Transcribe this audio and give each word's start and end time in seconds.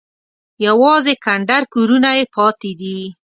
یوازې 0.65 1.13
کنډر 1.25 1.61
کورونه 1.73 2.09
یې 2.17 2.25
پاتې 2.35 2.71
دي. 2.79 2.99